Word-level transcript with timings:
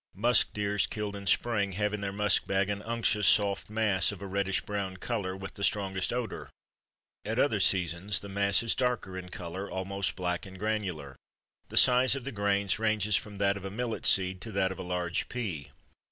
Musk 0.15 0.51
deers 0.53 0.87
killed 0.87 1.15
in 1.15 1.27
spring 1.27 1.73
have 1.73 1.93
in 1.93 2.01
their 2.01 2.11
musk 2.11 2.47
bag 2.47 2.71
an 2.71 2.81
unctuous 2.81 3.27
soft 3.27 3.69
mass 3.69 4.11
of 4.11 4.19
a 4.19 4.25
reddish 4.25 4.61
brown 4.61 4.97
color 4.97 5.37
with 5.37 5.53
the 5.53 5.63
strongest 5.63 6.11
odor; 6.11 6.49
at 7.23 7.37
other 7.37 7.59
seasons 7.59 8.19
the 8.21 8.27
mass 8.27 8.63
is 8.63 8.73
darker 8.73 9.15
in 9.15 9.29
color, 9.29 9.69
almost 9.69 10.15
black, 10.15 10.47
and 10.47 10.57
granular; 10.57 11.15
the 11.69 11.77
size 11.77 12.15
of 12.15 12.23
the 12.23 12.31
grains 12.31 12.79
ranges 12.79 13.15
from 13.15 13.35
that 13.35 13.57
of 13.57 13.63
a 13.63 13.69
millet 13.69 14.07
seed 14.07 14.41
to 14.41 14.51
that 14.51 14.71
of 14.71 14.79
a 14.79 14.81
large 14.81 15.29
pea. 15.29 15.69